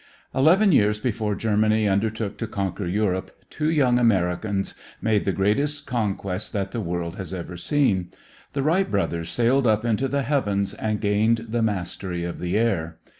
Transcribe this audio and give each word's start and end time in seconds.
Eleven 0.33 0.71
years 0.71 0.97
before 0.99 1.35
Germany 1.35 1.87
undertook 1.87 2.35
to 2.39 2.47
conquer 2.47 2.87
Europe 2.87 3.37
two 3.51 3.69
young 3.69 3.99
Americans 3.99 4.73
made 4.99 5.25
the 5.25 5.31
greatest 5.31 5.85
conquest 5.85 6.51
that 6.53 6.71
the 6.71 6.81
world 6.81 7.17
has 7.17 7.35
ever 7.35 7.55
seen. 7.55 8.09
The 8.53 8.63
Wright 8.63 8.89
brothers 8.89 9.29
sailed 9.29 9.67
up 9.67 9.85
into 9.85 10.07
the 10.07 10.23
heavens 10.23 10.73
and 10.73 10.99
gained 10.99 11.45
the 11.49 11.61
mastery 11.61 12.23
of 12.23 12.39
the 12.39 12.57
air. 12.57 12.97